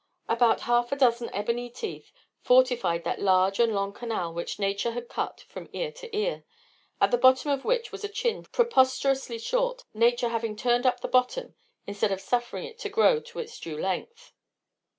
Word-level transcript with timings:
About 0.27 0.61
half 0.61 0.91
a 0.91 0.95
dozen 0.95 1.29
ebony 1.31 1.69
teeth 1.69 2.11
fortified 2.41 3.03
that 3.03 3.21
large 3.21 3.59
and 3.59 3.71
long 3.71 3.93
canal 3.93 4.33
which 4.33 4.57
nature 4.57 4.93
had 4.93 5.07
cut 5.07 5.41
from 5.47 5.69
ear 5.73 5.91
to 5.91 6.17
ear, 6.17 6.43
at 6.99 7.11
the 7.11 7.19
bottom 7.19 7.51
of 7.51 7.63
which 7.65 7.91
was 7.91 8.03
a 8.03 8.09
chin 8.09 8.41
preposterously 8.45 9.37
short, 9.37 9.83
nature 9.93 10.29
having 10.29 10.55
turned 10.55 10.87
up 10.87 11.01
the 11.01 11.07
bottom, 11.07 11.53
instead 11.85 12.11
of 12.11 12.19
suffering 12.19 12.65
it 12.65 12.79
to 12.79 12.89
grow 12.89 13.19
to 13.19 13.37
its 13.37 13.59
due 13.59 13.77
length. 13.79 14.33